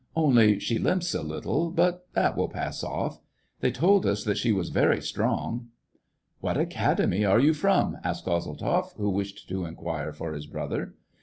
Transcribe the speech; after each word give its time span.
Only, 0.15 0.57
she 0.57 0.79
limps 0.79 1.13
a 1.13 1.21
little, 1.21 1.69
but 1.69 2.07
that 2.13 2.35
will 2.35 2.49
pass 2.49 2.83
off. 2.83 3.21
They 3.59 3.69
told 3.69 4.03
us 4.07 4.23
that 4.23 4.39
she 4.39 4.51
was 4.51 4.69
very 4.69 4.99
strong."" 4.99 5.67
What 6.41 6.57
academy 6.57 7.23
are 7.23 7.39
you 7.39 7.53
from 7.53 7.97
}"asked 8.03 8.25
Kozel 8.25 8.57
tzoff, 8.57 8.95
who 8.95 9.11
wished 9.11 9.47
to 9.49 9.63
inquire 9.65 10.11
for 10.11 10.33
his 10.33 10.47
brother. 10.47 10.95